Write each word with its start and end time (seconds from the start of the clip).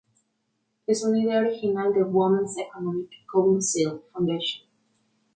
Es 0.87 1.03
una 1.03 1.19
idea 1.21 1.41
original 1.41 1.93
de 1.93 1.99
la 1.99 2.07
Women's 2.07 2.57
Economic 2.57 3.07
Council 3.31 4.01
Foundation, 4.11 4.63
Inc. 4.63 4.69